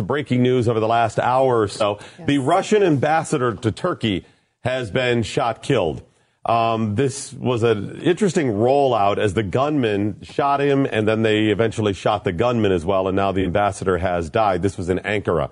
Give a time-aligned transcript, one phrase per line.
[0.00, 1.98] The breaking news over the last hour or so.
[2.00, 2.26] Yes.
[2.26, 4.24] The Russian ambassador to Turkey
[4.60, 6.02] has been shot killed.
[6.46, 11.92] Um, this was an interesting rollout as the gunman shot him, and then they eventually
[11.92, 14.62] shot the gunman as well, and now the ambassador has died.
[14.62, 15.50] This was in Ankara.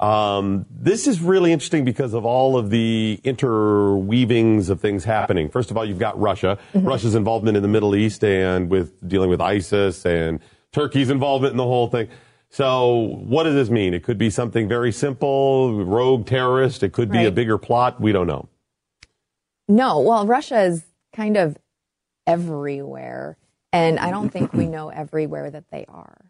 [0.00, 5.50] Um, this is really interesting because of all of the interweavings of things happening.
[5.50, 6.88] First of all, you've got Russia, mm-hmm.
[6.88, 10.40] Russia's involvement in the Middle East and with dealing with ISIS and
[10.72, 12.08] Turkey's involvement in the whole thing.
[12.48, 13.92] So what does this mean?
[13.92, 16.82] It could be something very simple, rogue terrorist.
[16.82, 17.26] It could be right.
[17.26, 18.00] a bigger plot.
[18.00, 18.48] We don't know.
[19.68, 21.58] No, well, Russia is kind of
[22.26, 23.36] everywhere.
[23.72, 26.29] And I don't think we know everywhere that they are.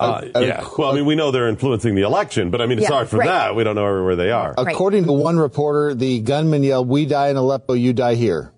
[0.00, 0.66] Uh, yeah.
[0.78, 3.20] Well, I mean, we know they're influencing the election, but I mean, yeah, aside from
[3.20, 3.26] right.
[3.26, 4.54] that, we don't know where they are.
[4.56, 8.52] According to one reporter, the gunman yelled, "We die in Aleppo, you die here."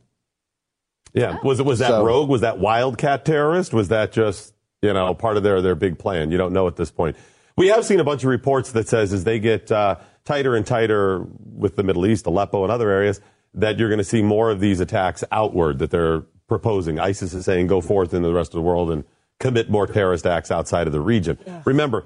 [1.13, 1.39] Yeah.
[1.43, 2.29] Was it was that so, rogue?
[2.29, 3.75] Was that wildcat terrorist?
[3.75, 6.31] Was that just you know part of their their big plan?
[6.31, 7.17] You don't know at this point.
[7.57, 10.65] We have seen a bunch of reports that says as they get uh, tighter and
[10.65, 13.21] tighter with the Middle East, Aleppo, and other areas,
[13.55, 16.99] that you're going to see more of these attacks outward that they're proposing.
[16.99, 19.05] ISIS is saying go forth into the rest of the world and
[19.43, 21.37] commit more terrorist acts outside of the region.
[21.45, 21.63] Yeah.
[21.67, 22.05] Remember,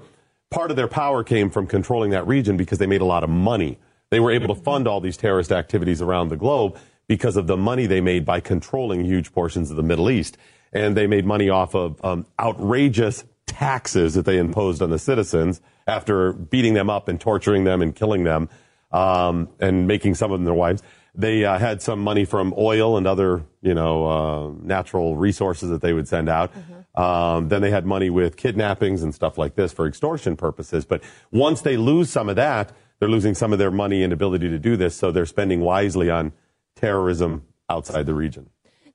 [0.49, 3.29] part of their power came from controlling that region because they made a lot of
[3.29, 3.77] money.
[4.09, 6.77] They were able to fund all these terrorist activities around the globe
[7.07, 10.37] because of the money they made by controlling huge portions of the Middle East.
[10.73, 15.61] And they made money off of um, outrageous taxes that they imposed on the citizens
[15.85, 18.49] after beating them up and torturing them and killing them
[18.91, 20.81] um, and making some of them their wives.
[21.19, 25.81] They uh, had some money from oil and other, you know, uh, natural resources that
[25.81, 26.53] they would send out.
[26.53, 27.01] Mm-hmm.
[27.01, 30.85] Um, then they had money with kidnappings and stuff like this for extortion purposes.
[30.85, 31.01] But
[31.31, 34.59] once they lose some of that, they're losing some of their money and ability to
[34.59, 34.95] do this.
[34.95, 36.33] So they're spending wisely on
[36.75, 38.49] terrorism outside the region.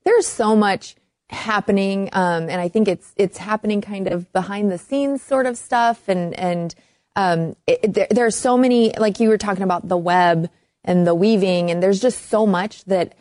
[0.05, 0.95] There's so much
[1.29, 5.57] happening, um, and I think it's it's happening kind of behind the scenes sort of
[5.57, 6.07] stuff.
[6.07, 6.75] And and
[7.15, 10.49] um, it, there, there are so many, like you were talking about the web
[10.83, 11.71] and the weaving.
[11.71, 13.15] And there's just so much that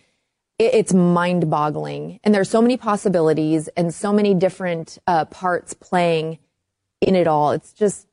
[0.59, 2.21] it's mind boggling.
[2.25, 6.39] And there's so many possibilities and so many different uh, parts playing
[7.01, 7.53] in it all.
[7.53, 8.07] It's just,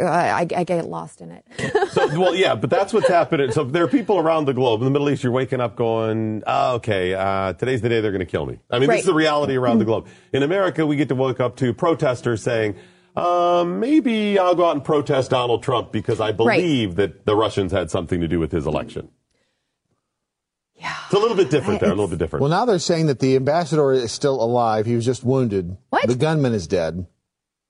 [0.00, 1.44] I, I, get lost in it.
[1.90, 3.50] so, well, yeah, but that's what's happening.
[3.50, 5.22] So there are people around the globe in the Middle East.
[5.22, 8.60] You're waking up going, oh, okay, uh, today's the day they're going to kill me.
[8.70, 8.96] I mean, right.
[8.96, 10.06] this is the reality around the globe.
[10.32, 12.76] In America, we get to wake up to protesters saying,
[13.16, 16.96] um, maybe I'll go out and protest Donald Trump because I believe right.
[16.96, 19.10] that the Russians had something to do with his election.
[20.76, 20.96] Yeah.
[21.04, 22.40] It's a little bit different there, a little bit different.
[22.40, 24.86] Well, now they're saying that the ambassador is still alive.
[24.86, 25.76] He was just wounded.
[25.90, 26.08] What?
[26.08, 27.06] The gunman is dead.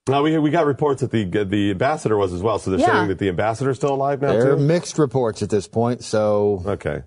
[0.08, 2.58] Now we we got reports that the the ambassador was as well.
[2.58, 2.86] So they're yeah.
[2.86, 4.32] saying that the ambassador is still alive now.
[4.32, 6.02] They're mixed reports at this point.
[6.02, 7.02] So okay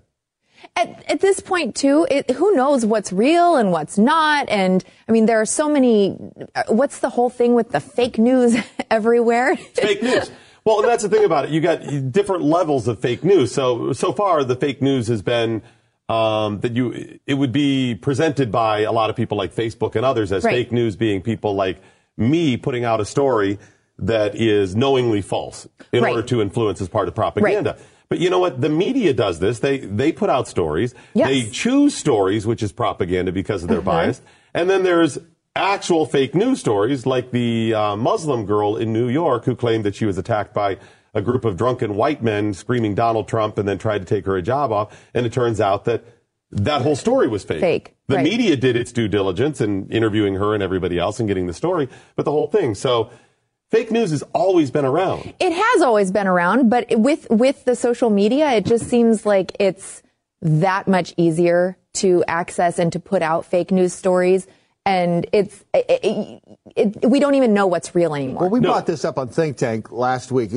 [0.74, 4.48] at, at this point too, it, who knows what's real and what's not?
[4.48, 6.16] And I mean, there are so many.
[6.54, 8.56] Uh, what's the whole thing with the fake news
[8.90, 9.56] everywhere?
[9.56, 10.30] Fake news.
[10.64, 11.50] Well, and that's the thing about it.
[11.52, 13.52] You got different levels of fake news.
[13.52, 15.62] So so far, the fake news has been
[16.08, 20.04] um, that you it would be presented by a lot of people like Facebook and
[20.04, 20.52] others as right.
[20.52, 21.80] fake news, being people like
[22.16, 23.58] me putting out a story
[23.98, 26.10] that is knowingly false in right.
[26.10, 27.72] order to influence as part of propaganda.
[27.72, 27.82] Right.
[28.08, 28.60] But you know what?
[28.60, 29.58] The media does this.
[29.58, 30.94] They they put out stories.
[31.14, 31.28] Yes.
[31.28, 33.90] They choose stories, which is propaganda because of their uh-huh.
[33.90, 34.22] bias.
[34.54, 35.18] And then there's
[35.56, 39.94] actual fake news stories, like the uh, Muslim girl in New York who claimed that
[39.94, 40.78] she was attacked by
[41.14, 44.40] a group of drunken white men screaming Donald Trump and then tried to take her
[44.40, 45.08] hijab off.
[45.14, 46.04] And it turns out that
[46.52, 47.60] that whole story was fake.
[47.60, 47.96] Fake.
[48.06, 48.24] The right.
[48.24, 51.88] media did its due diligence in interviewing her and everybody else and getting the story,
[52.14, 52.74] but the whole thing.
[52.74, 53.10] So
[53.70, 55.34] Fake news has always been around.
[55.40, 59.56] It has always been around, but with with the social media, it just seems like
[59.58, 60.02] it's
[60.40, 64.46] that much easier to access and to put out fake news stories.
[64.84, 66.42] And it's it, it,
[66.76, 68.42] it, we don't even know what's real anymore.
[68.42, 68.68] Well, we no.
[68.68, 70.52] brought this up on Think Tank last week.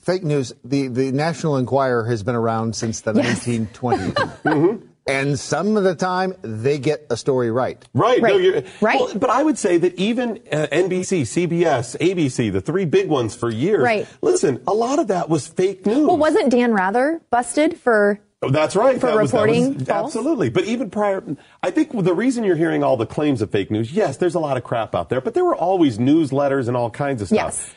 [0.00, 0.54] Fake news.
[0.64, 3.44] The the National Enquirer has been around since the yes.
[3.46, 4.14] 1920s.
[4.14, 4.86] mm-hmm.
[5.06, 7.82] And some of the time, they get a story right.
[7.92, 8.22] Right.
[8.22, 8.54] Right.
[8.54, 9.00] No, right.
[9.00, 13.34] Well, but I would say that even uh, NBC, CBS, ABC, the three big ones
[13.34, 13.82] for years.
[13.82, 14.08] Right.
[14.22, 16.06] Listen, a lot of that was fake news.
[16.06, 19.00] Well, wasn't Dan Rather busted for Oh, That's right.
[19.00, 20.16] For that was, reporting that was, false?
[20.16, 20.50] Absolutely.
[20.50, 21.22] But even prior,
[21.62, 24.40] I think the reason you're hearing all the claims of fake news, yes, there's a
[24.40, 27.38] lot of crap out there, but there were always newsletters and all kinds of stuff.
[27.38, 27.74] Yes.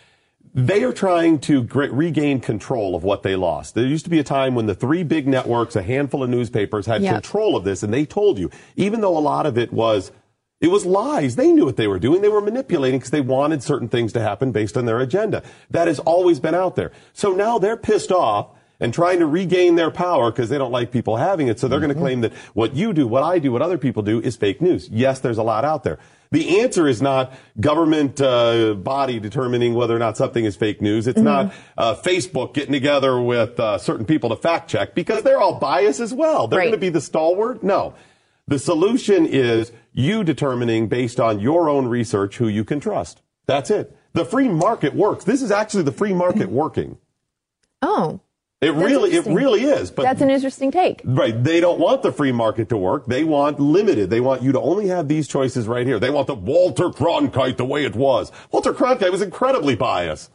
[0.54, 3.76] They are trying to regain control of what they lost.
[3.76, 6.86] There used to be a time when the three big networks, a handful of newspapers
[6.86, 7.14] had Yep.
[7.14, 10.12] control of this and they told you, even though a lot of it was
[10.60, 11.36] it was lies.
[11.36, 12.22] They knew what they were doing.
[12.24, 15.44] They were manipulating because they wanted certain things to happen based on their agenda.
[15.70, 16.92] That has always been out there.
[17.14, 18.48] So now they're pissed off
[18.80, 21.60] and trying to regain their power because they don't like people having it.
[21.60, 24.04] So they're going to claim that what you do, what I do, what other people
[24.04, 24.88] do is fake news.
[24.92, 25.98] Yes, there's a lot out there.
[26.30, 31.08] The answer is not government uh, body determining whether or not something is fake news.
[31.08, 35.40] It's not uh, Facebook getting together with uh, certain people to fact check because they're
[35.40, 36.48] all biased as well.
[36.48, 36.66] They're Right.
[36.66, 37.64] going to be the stalwart.
[37.64, 37.94] No.
[38.50, 43.22] The solution is you determining based on your own research who you can trust.
[43.46, 43.96] That's it.
[44.12, 45.24] The free market works.
[45.24, 46.98] This is actually the free market working.
[47.82, 48.20] Oh,
[48.60, 49.92] It really, it really is.
[49.92, 51.02] But that's an interesting take.
[51.06, 51.44] Right.
[51.44, 53.06] They don't want the free market to work.
[53.06, 54.10] They want limited.
[54.10, 56.00] They want you to only have these choices right here.
[56.00, 58.32] They want the Walter Cronkite the way it was.
[58.52, 60.32] Walter Cronkite was incredibly biased.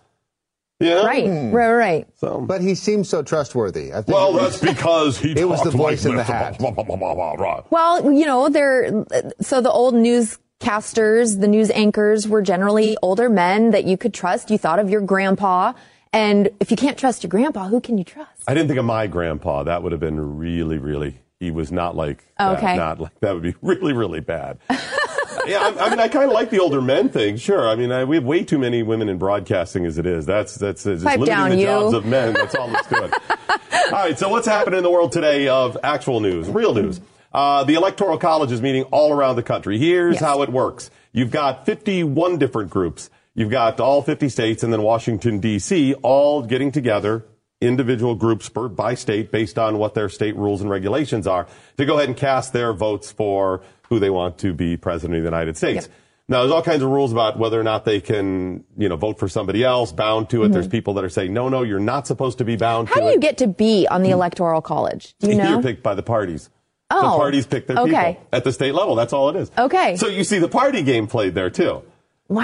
[0.78, 1.04] Yeah.
[1.04, 1.50] Right, hmm.
[1.52, 2.08] right, right.
[2.16, 3.92] So, But he seems so trustworthy.
[3.92, 6.28] I think well, it that's because he It was the voice like in the this.
[6.28, 6.58] hat.
[6.58, 7.62] Blah, blah, blah, blah, blah, blah.
[7.70, 9.04] Well, you know, they're
[9.40, 14.50] so the old newscasters, the news anchors were generally older men that you could trust.
[14.50, 15.72] You thought of your grandpa,
[16.12, 18.30] and if you can't trust your grandpa, who can you trust?
[18.46, 19.62] I didn't think of my grandpa.
[19.64, 21.18] That would have been really, really.
[21.40, 22.58] He was not like that.
[22.58, 22.76] Okay.
[22.76, 24.58] Not like that would be really, really bad.
[24.70, 27.36] yeah, I, I mean, I kind of like the older men thing.
[27.36, 27.68] Sure.
[27.68, 30.24] I mean, I, we have way too many women in broadcasting as it is.
[30.26, 31.66] That's that's just limiting the you.
[31.66, 32.34] jobs of men.
[32.34, 33.12] That's all that's good.
[33.50, 34.18] all right.
[34.18, 37.00] So what's happening in the world today of actual news, real news?
[37.32, 39.78] Uh, the Electoral College is meeting all around the country.
[39.78, 40.22] Here's Yes.
[40.22, 40.90] how it works.
[41.12, 43.08] You've got 51 different groups.
[43.34, 47.24] You've got all 50 states and then Washington, D.C., all getting together,
[47.60, 51.46] individual groups per, by state based on what their state rules and regulations are,
[51.78, 55.22] to go ahead and cast their votes for who they want to be president of
[55.22, 55.88] the United States.
[56.28, 59.18] Now, there's all kinds of rules about whether or not they can, you know, vote
[59.18, 60.52] for somebody else, bound to it.
[60.52, 62.94] There's people that are saying, no, no, you're not supposed to be bound Mm-hmm.
[62.94, 63.14] How do it.
[63.14, 65.14] you get to be on the electoral college?
[65.18, 65.50] Do you know?
[65.50, 66.48] You're picked by the parties.
[66.90, 68.14] Oh, the parties pick their okay.
[68.14, 68.94] people at the state level.
[68.94, 69.50] That's all it is.
[69.56, 69.96] Okay.
[69.96, 71.82] So you see the party game played there too.
[72.28, 72.42] Wow,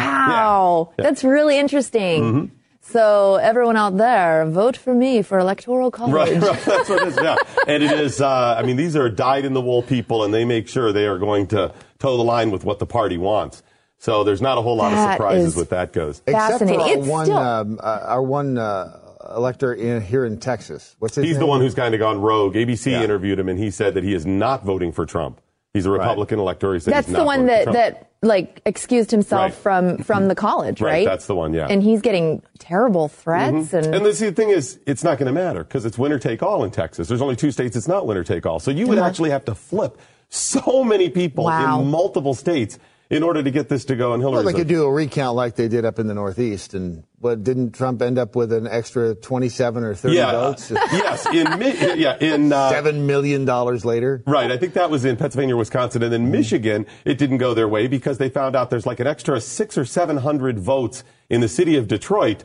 [0.91, 0.93] Yeah.
[0.95, 1.03] Mm-hmm.
[1.03, 2.53] that's really interesting.
[2.81, 6.15] So everyone out there, vote for me for electoral college.
[6.15, 6.61] Right, right.
[6.65, 7.19] That's what it is.
[7.23, 7.37] Yeah,
[7.67, 8.19] and it is.
[8.23, 11.75] Uh, I mean, these are dyed-in-the-wool people, and they make sure they are going to
[11.99, 13.63] toe the line with what the party wants.
[13.99, 16.23] So there's not a whole lot of surprises with that goes.
[16.27, 16.81] Except for Fascinating.
[16.81, 18.99] our It's one, still- um, uh, our one uh,
[19.37, 20.97] elector in, here in Texas.
[20.99, 21.41] What's his He's name?
[21.41, 22.55] the one who's kind of gone rogue.
[22.55, 23.03] ABC Yeah.
[23.03, 25.43] interviewed him, and he said that he is not voting for Trump.
[25.75, 26.73] He's a Republican elector.
[26.73, 29.55] He said That's he's the one that that like excused himself Right.
[29.55, 31.05] from from the college, Right, right?
[31.07, 31.63] that's the one, yeah.
[31.63, 31.73] Mm-hmm.
[31.73, 35.27] And he's getting terrible threats and, And the, see, the thing is, it's not going
[35.27, 37.07] to matter because it's winner take all in Texas.
[37.09, 38.59] There's only two states it's not winner take all.
[38.59, 39.07] So you would Uh-huh.
[39.07, 39.99] actually have to flip
[40.31, 41.81] so many people Wow.
[41.81, 42.79] in multiple states
[43.11, 44.53] in order to get this to go in Well, Hillary's.
[44.53, 47.73] they could do a recount like they did up in the Northeast, and what didn't
[47.73, 50.71] Trump end up with an extra 27 or 30 yeah, uh, votes?
[50.93, 54.23] yes, in Mi- yeah in uh, Seven million dollars later.
[54.27, 56.87] Right, I think that was in Pennsylvania, Wisconsin, and then Michigan.
[57.05, 59.85] It didn't go their way because they found out there's like an extra six or
[59.87, 62.45] seven hundred votes in the city of Detroit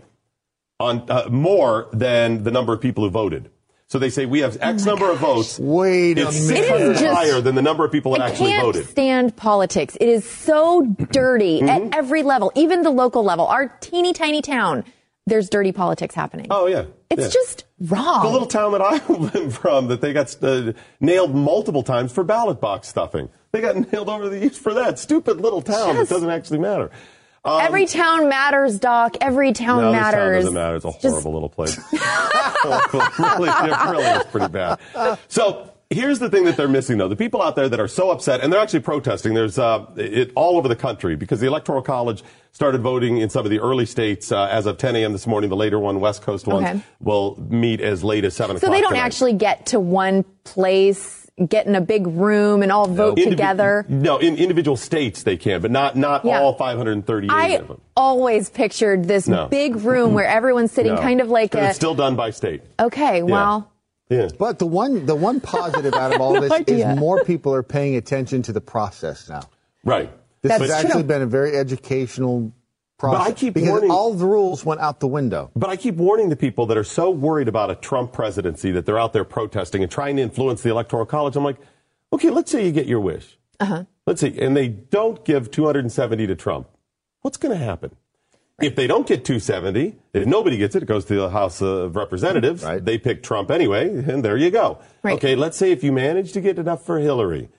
[0.79, 3.49] on uh, more than the number of people who voted.
[3.93, 5.59] So they say we have X number of votes.
[5.59, 6.63] Wait a It's minute.
[6.63, 8.63] six hundred It is just- higher than the number of people that I actually can't
[8.65, 8.87] voted.
[8.89, 9.95] stand politics.
[10.01, 10.81] It is so
[11.11, 11.69] dirty Mm-hmm.
[11.69, 13.45] at every level, even the local level.
[13.45, 14.83] Our teeny tiny town,
[15.27, 16.47] there's dirty politics happening.
[16.49, 17.27] Oh yeah, it's yeah.
[17.29, 18.23] just wrong.
[18.23, 22.23] the little town that I live from that they got uh, nailed multiple times for
[22.23, 23.29] ballot box stuffing.
[23.51, 26.09] They got nailed over the ears for that stupid little town Yes.
[26.09, 26.89] that doesn't actually matter.
[27.45, 29.17] Um, Every town matters, Doc.
[29.19, 30.45] Every town no, matters.
[30.45, 30.75] Town doesn't matter.
[30.77, 31.77] It's a Just- horrible little place.
[32.63, 34.79] really, it really is pretty bad.
[35.27, 37.09] So here's the thing that they're missing, though.
[37.09, 39.33] The people out there that are so upset, and they're actually protesting.
[39.33, 42.23] There's uh, it all over the country because the Electoral College
[42.53, 45.11] started voting in some of the early states uh, as of 10 a.m.
[45.11, 45.49] this morning.
[45.49, 46.81] The later one, West Coast ones, Okay.
[47.01, 49.03] will meet as late as 7 So they don't tonight.
[49.05, 53.85] actually get to one place, get in a big room, and all vote Indivi- together.
[53.89, 56.39] No, in individual states they can, but not not Yeah.
[56.41, 57.81] all 538 I of them.
[57.97, 59.47] always pictured this No.
[59.47, 61.01] big room where everyone's sitting No.
[61.01, 61.67] kind of like But a.
[61.67, 62.61] it's still done by state.
[62.79, 63.69] okay, well,
[64.09, 64.27] Yeah.
[64.37, 66.91] But the one, the one positive out of all No this idea.
[66.91, 69.41] is more people are paying attention to the process now.
[69.83, 70.11] Right.
[70.43, 71.03] This That's has actually true.
[71.07, 72.51] been a very educational
[73.11, 73.27] process.
[73.27, 75.51] I keep because warning- all the rules went out the window.
[75.55, 78.85] But I keep warning the people that are so worried about a Trump presidency that
[78.85, 81.35] they're out there protesting and trying to influence the Electoral College.
[81.35, 81.57] I'm like,
[82.11, 83.37] okay, let's say you get your wish.
[83.59, 83.85] Uh-huh.
[84.07, 84.37] Let's see.
[84.39, 86.67] And they don't give 270 to Trump.
[87.21, 87.95] What's going to happen?
[88.61, 91.95] If they don't get 270, if nobody gets it, it goes to the House of
[91.95, 92.63] Representatives.
[92.63, 92.83] Right.
[92.83, 94.79] They pick Trump anyway, and there you go.
[95.01, 95.15] Right.
[95.15, 97.49] Okay, let's say if you manage to get enough for Hillary.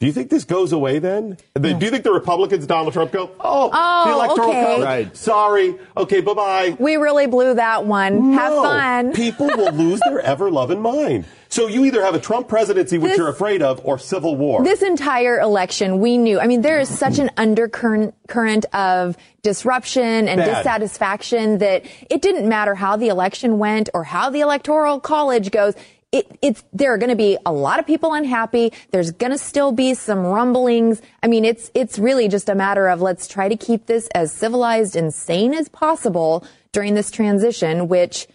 [0.00, 1.38] Do you think this goes away then?
[1.60, 4.62] Do you think the Republicans, Donald Trump, go, oh, Oh, the electoral okay.
[4.64, 4.84] college?
[4.84, 5.16] Right.
[5.16, 5.74] Sorry.
[5.96, 6.76] Okay, bye bye.
[6.78, 8.32] We really blew that one.
[8.34, 9.12] Have fun.
[9.14, 11.24] People will lose their ever loving mind.
[11.48, 14.62] So you either have a Trump presidency, which This- you're afraid of, or civil war.
[14.62, 16.38] This entire election, we knew.
[16.38, 20.58] I mean, there is such an undercurrent current of disruption and Bad.
[20.58, 25.74] dissatisfaction that it didn't matter how the election went or how the electoral college goes.
[26.10, 28.72] It, it's there are going to be a lot of people unhappy.
[28.92, 31.02] There's going to still be some rumblings.
[31.22, 34.32] I mean, it's it's really just a matter of let's try to keep this as
[34.32, 37.88] civilized and sane as possible during this transition.
[37.88, 38.26] Which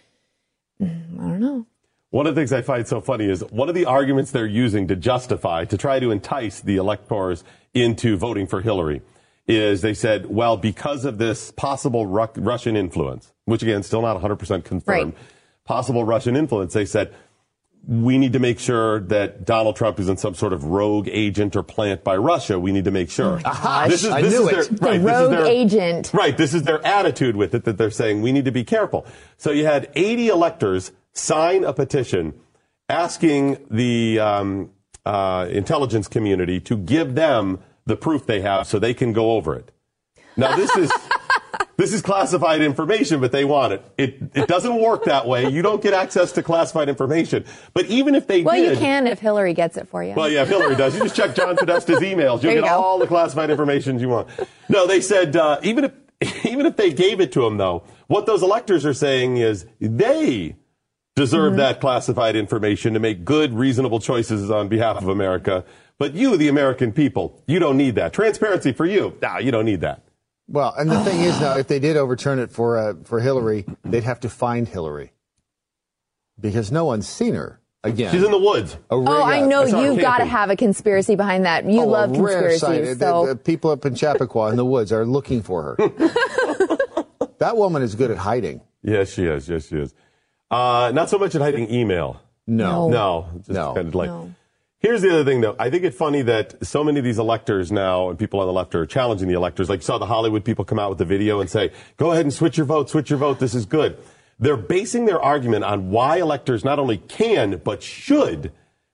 [0.80, 1.66] mm, I don't know.
[2.10, 4.86] One of the things I find so funny is one of the arguments they're using
[4.86, 7.42] to justify, to try to entice the electors
[7.74, 9.02] into voting for Hillary,
[9.48, 14.16] is they said, well, because of this possible Ru- Russian influence, which again, still not
[14.22, 15.22] 100% confirmed, Right.
[15.64, 17.12] possible Russian influence, they said,
[17.86, 21.62] we need to make sure that Donald Trump isn't some sort of rogue agent or
[21.62, 22.58] plant by Russia.
[22.58, 23.40] We need to make sure.
[23.44, 24.80] Aha, I knew it.
[24.80, 26.12] The rogue agent.
[26.14, 26.36] Right.
[26.36, 29.06] This is their attitude with it that they're saying we need to be careful.
[29.36, 32.34] So you had 80 electors sign a petition
[32.88, 34.70] asking the um,
[35.04, 39.54] uh, intelligence community to give them the proof they have so they can go over
[39.54, 39.70] it.
[40.36, 40.90] Now this is
[41.76, 43.84] this is classified information, but they want it.
[43.98, 45.48] It it doesn't work that way.
[45.48, 47.44] You don't get access to classified information.
[47.72, 50.14] But even if they Well, did, you can if Hillary gets it for you.
[50.14, 50.94] well, yeah, if Hillary does.
[50.94, 52.42] You just check John Podesta's emails.
[52.42, 52.80] You'll you get go.
[52.82, 54.28] all the classified information you want.
[54.68, 55.84] No, they said uh, even
[56.20, 59.66] if even if they gave it to him, though, what those electors are saying is
[59.80, 60.56] they
[61.16, 61.58] deserve Mm-hmm.
[61.58, 65.64] that classified information to make good, reasonable choices on behalf of America.
[65.96, 68.12] But you, the American people, you don't need that.
[68.12, 69.16] Transparency for you.
[69.22, 70.02] Nah, you don't need that.
[70.48, 73.64] Well, and the thing is now, if they did overturn it for uh, for Hillary,
[73.84, 75.12] they'd have to find Hillary
[76.40, 78.12] because no one's seen her again.
[78.12, 78.74] She's in the woods.
[78.74, 81.64] A Oh, I know you've got to have a conspiracy behind that.
[81.64, 82.68] You oh, love a rare sight.
[82.78, 85.76] conspiracies, The- so the people up in Chappaqua in the woods are looking for her.
[87.38, 88.60] that woman is good at hiding.
[88.82, 89.48] Yes, she is.
[89.48, 89.94] Yes, she is.
[90.50, 92.20] Uh, not so much at hiding email.
[92.46, 92.88] No.
[92.88, 93.74] No, just No.
[93.74, 94.10] kind of like.
[94.10, 94.34] No.
[94.84, 95.56] Here's the other thing, though.
[95.58, 98.52] I think it's funny that so many of these electors now and people on the
[98.52, 99.70] left are challenging the electors.
[99.70, 102.26] Like you saw the Hollywood people come out with the video and say, "Go ahead
[102.26, 102.90] and switch your vote.
[102.90, 103.38] Switch your vote.
[103.38, 103.96] This is good."
[104.38, 108.52] They're basing their argument on why electors not only can but should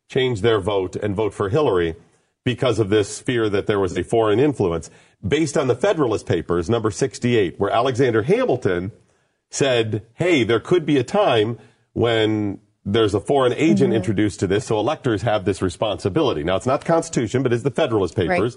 [0.08, 1.96] change their vote and vote for Hillary
[2.44, 4.90] because of this fear that there was a foreign influence.
[5.26, 8.92] Based on the Federalist Papers, number 68, where Alexander Hamilton
[9.50, 11.58] said, hey, there could be a time
[11.94, 13.96] when there's a foreign agent mm-hmm.
[13.96, 16.42] introduced to this, so electors have this responsibility.
[16.42, 18.56] Now, it's not the Constitution, but it's the Federalist Papers.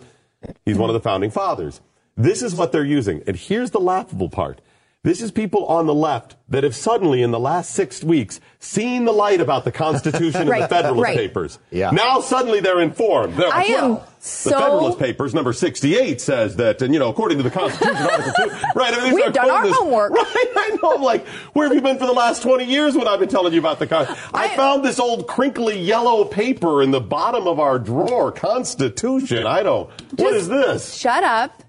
[0.65, 1.81] He's one of the founding fathers.
[2.15, 3.23] This is what they're using.
[3.27, 4.61] And here's the laughable part.
[5.03, 9.03] This is people on the left that have suddenly, in the last six weeks, seen
[9.03, 11.17] the light about the Constitution and the Federalist right.
[11.17, 11.59] Papers.
[11.71, 11.91] Yeah.
[11.91, 13.35] Now suddenly they're informed.
[13.35, 17.01] They're like, I am well, so- the Federalist Papers, number 68, says that, and you
[17.01, 18.93] know, according to the Constitution, Article 2, right?
[18.93, 20.13] I mean, they We've done our this- homework.
[20.13, 20.47] Right?
[20.55, 20.95] I know.
[20.95, 23.51] I'm like, where have you been for the last 20 years when I've been telling
[23.51, 24.29] you about the Constitution?
[24.33, 29.45] I, I- found this old crinkly yellow paper in the bottom of our drawer, Constitution.
[29.45, 30.93] I don't, What is this?
[30.95, 31.62] shut up.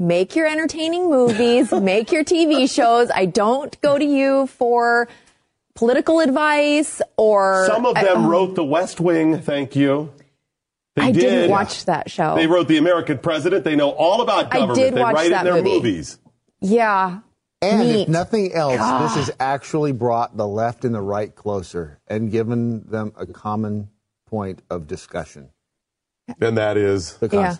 [0.00, 3.10] Make your entertaining movies, make your TV shows.
[3.14, 5.08] I don't go to you for
[5.74, 10.10] political advice or Some of them wrote The West Wing, thank you.
[10.96, 11.20] They I did.
[11.20, 12.34] didn't watch that show.
[12.34, 13.62] They wrote The American President.
[13.62, 14.78] They know all about I government.
[14.78, 15.76] did they watch write that in their movie.
[15.76, 16.18] movies.
[16.60, 17.20] yeah.
[17.62, 18.02] And Neat.
[18.04, 18.72] if nothing else,
[19.14, 23.90] this has actually brought the left and the right closer and given them a common
[24.26, 25.50] point of discussion
[26.40, 27.50] And that is, the Yeah.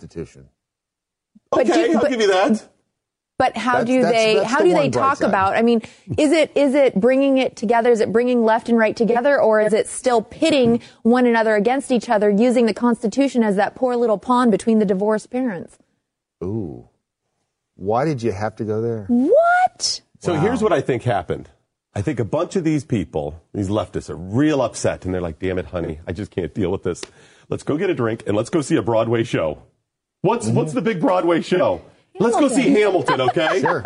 [1.52, 1.52] Constitution.
[1.52, 2.68] But do- okay, I'll but- give you that.
[3.38, 5.56] But how That's- do that's- they that's how the do they talk about?
[5.56, 5.80] I mean,
[6.18, 7.90] is it is it bringing it together?
[7.90, 11.90] Is it bringing left and right together, or is it still pitting one another against
[11.90, 15.78] each other, using the Constitution as that poor little pawn between the divorced parents?
[16.44, 16.87] Ooh.
[17.76, 19.06] Why did you have to go there?
[19.08, 20.02] What?
[20.18, 21.49] So here's what I think happened.
[21.94, 25.38] I think a bunch of these people, these leftists, are real upset, and they're like,
[25.38, 27.00] "Damn it, honey, I just can't deal with this.
[27.49, 29.62] Let's go get a drink and let's go see a Broadway show.
[30.22, 31.82] What's what's the big Broadway show?
[32.18, 33.60] Let's go see Hamilton, okay?
[33.60, 33.84] Sure.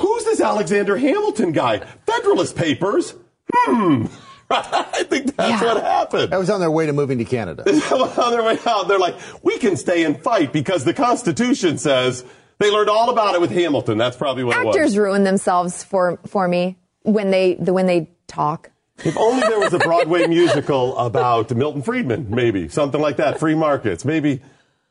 [0.00, 1.80] Who's this Alexander Hamilton guy?
[2.06, 3.14] Federalist Papers?
[3.52, 4.06] Hmm.
[4.50, 5.74] I think that's Yeah.
[5.74, 6.32] what happened.
[6.32, 7.62] That was on their way to moving to Canada.
[7.92, 12.24] on their way out, they're like, we can stay and fight because the Constitution says
[12.58, 13.98] they learned all about it with Hamilton.
[13.98, 14.76] That's probably what it was.
[14.76, 18.70] Actors ruin themselves for for me when they the, when they talk.
[19.04, 23.38] If only there was a Broadway musical about Milton Friedman, maybe something like that.
[23.40, 24.40] Free markets, maybe.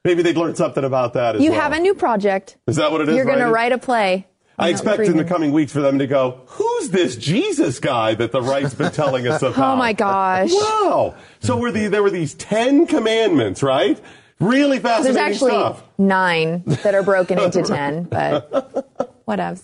[0.07, 1.59] Maybe they'd learn something about that as You well.
[1.59, 2.55] have a new project.
[2.65, 3.15] Is that what it is?
[3.17, 4.25] You're going to write a play.
[4.57, 8.31] I expect in the coming weeks for them to go, who's this Jesus guy that
[8.31, 9.73] the right's been telling us oh about?
[9.73, 10.49] oh my gosh.
[10.53, 11.15] Wow.
[11.41, 13.99] So were the, there were these 10 commandments, right?
[14.39, 15.83] Really fascinating There's actually stuff.
[15.97, 18.49] nine that are broken into 10, but
[19.27, 19.63] whatevs.